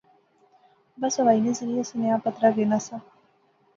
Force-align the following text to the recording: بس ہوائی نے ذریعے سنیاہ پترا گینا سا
بس 0.99 1.13
ہوائی 1.19 1.39
نے 1.45 1.51
ذریعے 1.59 1.83
سنیاہ 1.91 2.23
پترا 2.25 2.49
گینا 2.55 2.79
سا 2.85 2.97